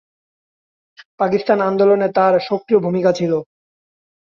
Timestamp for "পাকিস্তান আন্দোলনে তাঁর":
1.19-2.33